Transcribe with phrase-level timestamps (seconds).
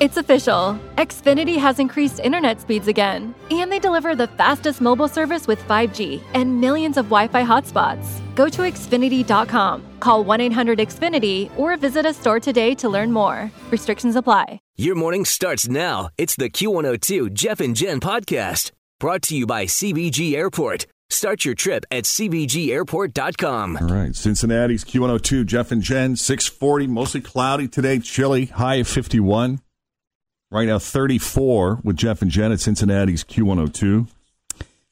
[0.00, 0.78] It's official.
[0.96, 6.22] Xfinity has increased internet speeds again, and they deliver the fastest mobile service with 5G
[6.34, 8.20] and millions of Wi Fi hotspots.
[8.34, 13.50] Go to Xfinity.com, call 1 800 Xfinity, or visit a store today to learn more.
[13.70, 14.60] Restrictions apply.
[14.76, 16.10] Your morning starts now.
[16.16, 20.86] It's the Q102 Jeff and Jen podcast brought to you by CVG Airport.
[21.10, 23.78] Start your trip at CVGAirport.com.
[23.78, 24.14] All right.
[24.14, 29.60] Cincinnati's Q102, Jeff and Jen, 640, mostly cloudy today, chilly, high of 51.
[30.50, 34.08] Right now, 34 with Jeff and Jen at Cincinnati's Q102.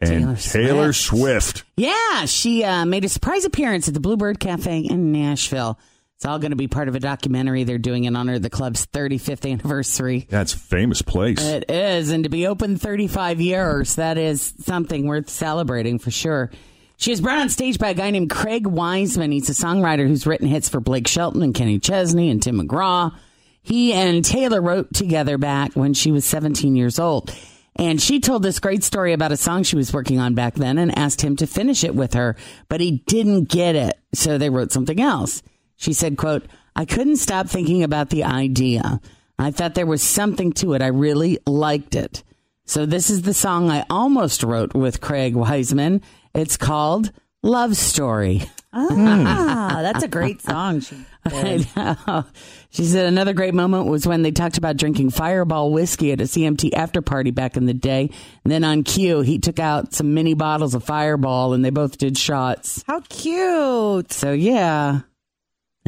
[0.00, 1.58] And Taylor, Taylor Swift.
[1.58, 1.64] Swift.
[1.76, 5.78] Yeah, she uh, made a surprise appearance at the Bluebird Cafe in Nashville.
[6.18, 8.50] It's all going to be part of a documentary they're doing in honor of the
[8.50, 10.26] club's 35th anniversary.
[10.28, 11.40] That's a famous place.
[11.40, 12.10] It is.
[12.10, 16.50] And to be open 35 years, that is something worth celebrating for sure.
[16.96, 19.30] She was brought on stage by a guy named Craig Wiseman.
[19.30, 23.14] He's a songwriter who's written hits for Blake Shelton and Kenny Chesney and Tim McGraw.
[23.62, 27.32] He and Taylor wrote together back when she was 17 years old.
[27.76, 30.78] And she told this great story about a song she was working on back then
[30.78, 32.34] and asked him to finish it with her,
[32.68, 33.96] but he didn't get it.
[34.14, 35.44] So they wrote something else.
[35.78, 36.44] She said, quote,
[36.76, 39.00] I couldn't stop thinking about the idea.
[39.38, 40.82] I thought there was something to it.
[40.82, 42.22] I really liked it.
[42.66, 46.02] So this is the song I almost wrote with Craig Wiseman.
[46.34, 47.12] It's called
[47.42, 48.42] Love Story.
[48.74, 50.80] Ah, that's a great song.
[50.80, 50.96] She.
[52.70, 56.24] She said another great moment was when they talked about drinking Fireball whiskey at a
[56.24, 58.10] CMT after party back in the day.
[58.44, 61.96] And then on cue, he took out some mini bottles of Fireball and they both
[61.96, 62.84] did shots.
[62.86, 64.12] how cute.
[64.12, 65.00] So yeah.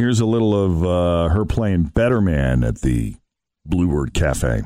[0.01, 3.17] Here's a little of uh, her playing Better Man at the
[3.67, 4.63] Bluebird Cafe.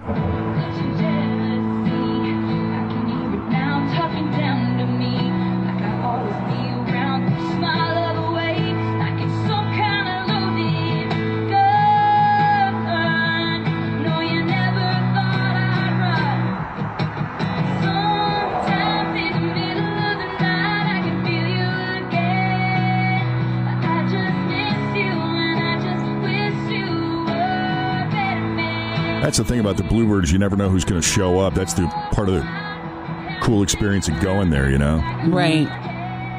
[29.25, 30.31] That's the thing about the Bluebirds.
[30.31, 31.55] You never know who's going to show up.
[31.55, 34.97] That's the part of the cool experience of going there, you know?
[35.29, 35.67] Right.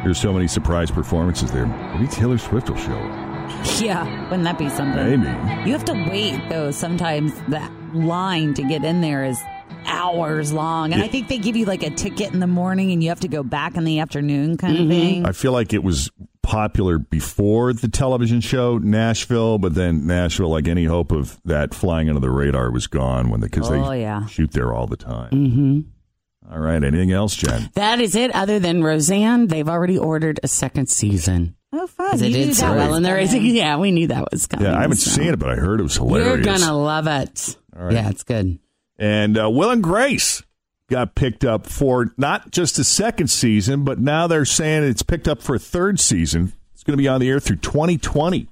[0.04, 1.66] There's so many surprise performances there.
[1.66, 3.82] Maybe Taylor Swift will show up.
[3.82, 5.22] Yeah, wouldn't that be something?
[5.22, 5.68] Maybe.
[5.68, 6.70] You have to wait though.
[6.70, 9.40] Sometimes that line to get in there is
[9.88, 11.08] hours long, and Yeah.
[11.08, 13.28] I think they give you like a ticket in the morning, and you have to
[13.28, 14.84] go back in the afternoon, kind Mm-hmm.
[14.84, 15.26] of thing.
[15.26, 16.12] I feel like it was
[16.46, 22.08] popular before the television show Nashville, but then Nashville, like any hope of that flying
[22.08, 24.26] under the radar, was gone when because Oh, they yeah.
[24.28, 25.32] shoot there all the time.
[25.32, 26.54] Mm-hmm.
[26.54, 26.84] All right.
[26.84, 27.72] Anything else, Jen?
[27.74, 28.34] That is it.
[28.36, 31.56] Other than Roseanne, they've already ordered a second season.
[31.74, 32.06] Oh, fun!
[32.12, 33.44] Because it did so that well was in the racing.
[33.48, 34.68] Yeah, we knew that was coming.
[34.68, 35.10] Yeah, I haven't so.
[35.12, 36.28] seen it, but I heard it was hilarious.
[36.46, 37.58] You're gonna love it.
[37.76, 37.92] right.
[37.94, 38.60] Yeah, it's good.
[38.98, 40.42] And uh, Will and Grace
[40.90, 45.28] got picked up for not just a second season, but now they're saying it's picked
[45.28, 46.54] up for a third season.
[46.74, 48.48] It's going to be on the air through 2020.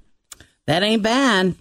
[0.66, 1.54] That ain't bad.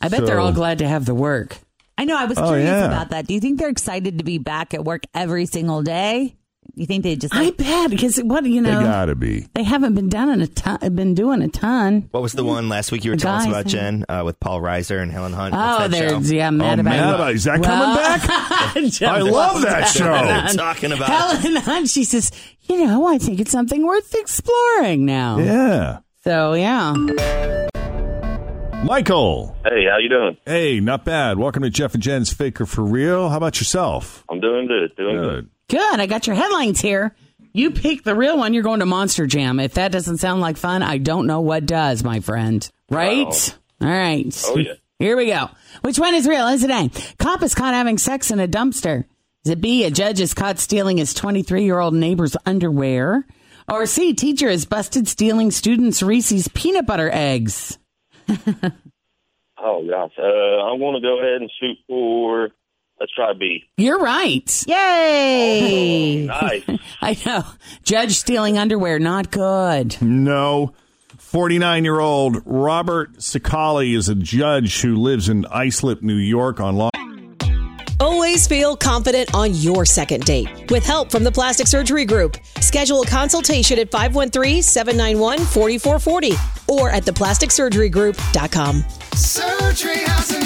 [0.00, 1.56] I bet they're all glad to have the work.
[1.96, 2.16] I know.
[2.18, 2.84] I was Oh, curious yeah.
[2.86, 3.26] about that.
[3.26, 6.34] Do you think they're excited to be back at work every single day?
[6.78, 8.76] You think they just I bet because what do you know?
[8.78, 9.46] They gotta be.
[9.54, 10.94] They haven't been done in a ton.
[10.94, 12.06] Been doing a ton.
[12.10, 13.66] What was the one last week you were The telling us about.
[13.66, 15.54] Jen, uh, with Paul Reiser and Helen Hunt?
[15.54, 16.18] Oh, What's that they're show?
[16.34, 17.14] yeah, mad oh, about Mad it.
[17.14, 19.02] About- Is that Well- coming back?
[19.02, 20.12] I love that show.
[20.12, 21.08] I'm talking about.
[21.08, 21.88] Helen Hunt.
[21.88, 22.30] She says,
[22.68, 25.38] you know, I think it's something worth exploring now.
[25.38, 26.00] Yeah.
[26.24, 26.92] So yeah.
[28.84, 29.56] Michael.
[29.64, 30.36] Hey, how you doing?
[30.44, 31.38] Hey, not bad.
[31.38, 33.30] Welcome to Jeff and Jen's Faker for Real.
[33.30, 34.24] How about yourself?
[34.30, 34.94] I'm doing good.
[34.96, 35.44] Doing good.
[35.46, 35.50] Good.
[35.68, 36.00] Good.
[36.00, 37.14] I got your headlines here.
[37.52, 38.54] You pick the real one.
[38.54, 39.58] You're going to Monster Jam.
[39.58, 42.68] If that doesn't sound like fun, I don't know what does, my friend.
[42.90, 43.56] Right?
[43.80, 44.42] All right.
[44.46, 44.74] Oh, yeah.
[44.98, 45.50] Here we go.
[45.82, 46.46] Which one is real?
[46.48, 46.90] Is it A?
[47.18, 49.04] Cop is caught having sex in a dumpster.
[49.44, 49.84] Is it B?
[49.84, 53.26] A judge is caught stealing his 23 year old neighbor's underwear.
[53.68, 54.14] Or C?
[54.14, 57.78] Teacher is busted stealing students' Reese's peanut butter eggs.
[59.58, 62.50] Oh gosh, uh, I'm going to go ahead and shoot for.
[62.98, 63.64] Let's try B.
[63.76, 64.64] You're right.
[64.66, 66.26] Yay!
[66.30, 66.62] Oh, nice.
[67.02, 67.44] I know.
[67.82, 70.00] Judge stealing underwear, not good.
[70.00, 70.72] No.
[71.18, 76.76] 49 year old Robert Cicale is a judge who lives in Islip, New York on
[76.76, 76.88] law.
[77.98, 80.70] Always feel confident on your second date.
[80.70, 88.84] With help from the Plastic Surgery Group, schedule a consultation at 513-791-4440 or at theplasticsurgerygroup.com.
[89.14, 90.45] Surgery has an art.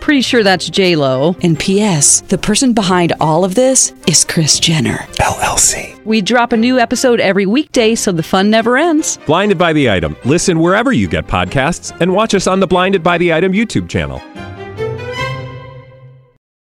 [0.00, 1.36] Pretty sure that's J Lo.
[1.42, 2.22] And P.S.
[2.22, 6.04] The person behind all of this is Kris Jenner LLC.
[6.04, 9.18] We drop a new episode every weekday, so the fun never ends.
[9.26, 10.16] Blinded by the item.
[10.24, 13.88] Listen wherever you get podcasts, and watch us on the Blinded by the Item YouTube
[13.88, 14.20] channel.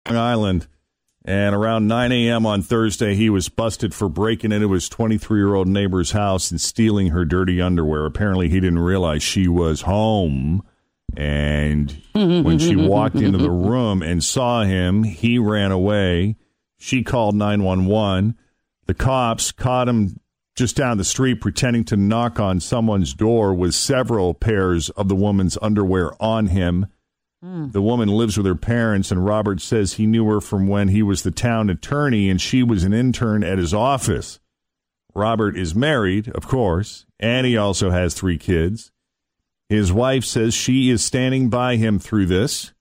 [0.09, 0.67] Long Island.
[1.27, 2.45] And around 9 a.m.
[2.45, 6.61] on Thursday, he was busted for breaking into his 23 year old neighbor's house and
[6.61, 8.05] stealing her dirty underwear.
[8.05, 10.63] Apparently, he didn't realize she was home.
[11.17, 15.73] And mm-hmm, when she mm-hmm, walked mm-hmm, into the room and saw him, he ran
[15.73, 16.37] away.
[16.79, 18.37] She called 911.
[18.87, 20.21] The cops caught him
[20.55, 25.17] just down the street pretending to knock on someone's door with several pairs of the
[25.17, 26.87] woman's underwear on him.
[27.45, 27.73] Mm.
[27.73, 31.03] The woman lives with her parents, and Robert says he knew her from when he
[31.03, 34.39] was the town attorney and she was an intern at his office.
[35.15, 38.91] Robert is married, of course, and he also has three kids.
[39.69, 42.73] His wife says she is standing by him through this.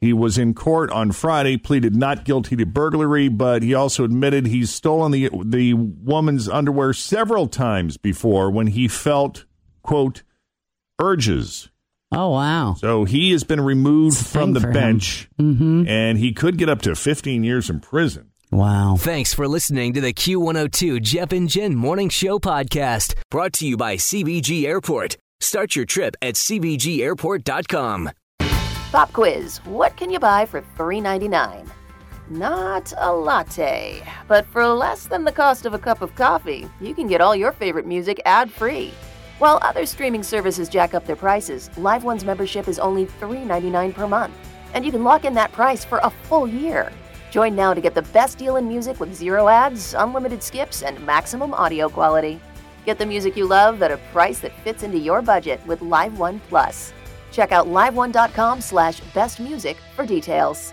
[0.00, 4.46] He was in court on Friday, pleaded not guilty to burglary, but he also admitted
[4.46, 9.44] he's stolen the the woman's underwear several times before when he felt
[9.82, 10.22] quote
[10.98, 11.68] urges.
[12.12, 12.74] Oh wow!
[12.78, 15.86] So he has been removed from the bench, Mm-hmm.
[15.86, 18.30] and he could get up to 15 years in prison.
[18.50, 18.96] Wow.
[18.98, 23.76] Thanks for listening to the Q102 Jeff and Jen Morning Show podcast, brought to you
[23.76, 25.18] by CVG Airport.
[25.40, 28.10] Start your trip at CVGAirport.com.
[28.92, 31.68] Pop quiz What can you buy for $3.99?
[32.28, 36.94] Not a latte, but for less than the cost of a cup of coffee, you
[36.94, 38.92] can get all your favorite music ad free.
[39.38, 44.06] While other streaming services jack up their prices, Live One's membership is only $3.99 per
[44.06, 44.34] month,
[44.74, 46.92] and you can lock in that price for a full year.
[47.30, 51.04] Join now to get the best deal in music with zero ads, unlimited skips, and
[51.04, 52.40] maximum audio quality.
[52.84, 56.18] Get the music you love at a price that fits into your budget with Live
[56.18, 56.92] One Plus.
[57.30, 60.72] Check out liveone.com slash best music for details.